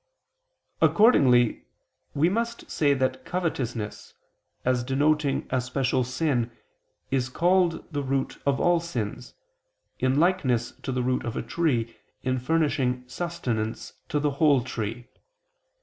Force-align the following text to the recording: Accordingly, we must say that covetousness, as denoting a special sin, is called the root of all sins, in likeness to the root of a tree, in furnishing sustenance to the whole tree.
Accordingly, 0.81 1.67
we 2.15 2.27
must 2.27 2.71
say 2.71 2.95
that 2.95 3.23
covetousness, 3.23 4.15
as 4.65 4.83
denoting 4.83 5.45
a 5.51 5.61
special 5.61 6.03
sin, 6.03 6.49
is 7.11 7.29
called 7.29 7.85
the 7.93 8.01
root 8.01 8.41
of 8.43 8.59
all 8.59 8.79
sins, 8.79 9.35
in 9.99 10.19
likeness 10.19 10.71
to 10.81 10.91
the 10.91 11.03
root 11.03 11.23
of 11.23 11.37
a 11.37 11.43
tree, 11.43 11.95
in 12.23 12.39
furnishing 12.39 13.03
sustenance 13.07 13.93
to 14.09 14.19
the 14.19 14.31
whole 14.31 14.63
tree. 14.63 15.07